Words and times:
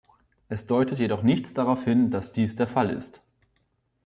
Es 0.49 0.65
deutet 0.65 0.97
jedoch 0.97 1.21
nichts 1.21 1.53
darauf 1.53 1.83
hin, 1.83 2.09
dass 2.09 2.31
dies 2.31 2.55
der 2.55 2.65
Fall 2.67 2.89
ist. 2.89 3.21